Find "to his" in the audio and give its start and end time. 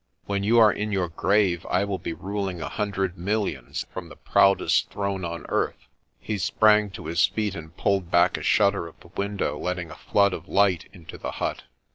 6.93-7.27